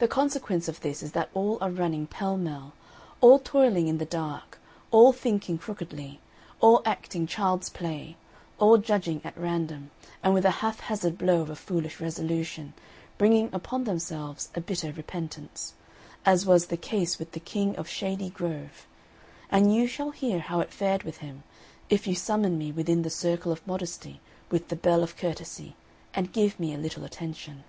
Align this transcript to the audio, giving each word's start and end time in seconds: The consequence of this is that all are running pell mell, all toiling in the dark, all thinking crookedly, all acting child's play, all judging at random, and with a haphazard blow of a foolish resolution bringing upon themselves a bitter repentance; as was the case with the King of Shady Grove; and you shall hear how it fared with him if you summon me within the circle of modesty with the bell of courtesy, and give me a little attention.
The 0.00 0.08
consequence 0.08 0.66
of 0.66 0.80
this 0.80 1.00
is 1.00 1.12
that 1.12 1.30
all 1.32 1.58
are 1.60 1.70
running 1.70 2.08
pell 2.08 2.36
mell, 2.36 2.72
all 3.20 3.38
toiling 3.38 3.86
in 3.86 3.98
the 3.98 4.04
dark, 4.04 4.58
all 4.90 5.12
thinking 5.12 5.58
crookedly, 5.58 6.18
all 6.58 6.82
acting 6.84 7.24
child's 7.28 7.70
play, 7.70 8.16
all 8.58 8.78
judging 8.78 9.20
at 9.22 9.38
random, 9.38 9.92
and 10.24 10.34
with 10.34 10.44
a 10.44 10.50
haphazard 10.58 11.16
blow 11.18 11.40
of 11.40 11.50
a 11.50 11.54
foolish 11.54 12.00
resolution 12.00 12.74
bringing 13.16 13.48
upon 13.54 13.84
themselves 13.84 14.50
a 14.56 14.60
bitter 14.60 14.90
repentance; 14.90 15.74
as 16.26 16.44
was 16.44 16.66
the 16.66 16.76
case 16.76 17.20
with 17.20 17.30
the 17.30 17.38
King 17.38 17.76
of 17.76 17.86
Shady 17.86 18.30
Grove; 18.30 18.88
and 19.50 19.72
you 19.72 19.86
shall 19.86 20.10
hear 20.10 20.40
how 20.40 20.58
it 20.58 20.72
fared 20.72 21.04
with 21.04 21.18
him 21.18 21.44
if 21.88 22.08
you 22.08 22.14
summon 22.16 22.58
me 22.58 22.72
within 22.72 23.02
the 23.02 23.08
circle 23.08 23.52
of 23.52 23.64
modesty 23.68 24.20
with 24.50 24.66
the 24.66 24.74
bell 24.74 25.04
of 25.04 25.16
courtesy, 25.16 25.76
and 26.12 26.32
give 26.32 26.58
me 26.58 26.74
a 26.74 26.76
little 26.76 27.04
attention. 27.04 27.62